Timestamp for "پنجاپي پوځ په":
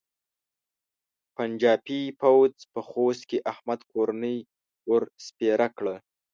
1.35-2.79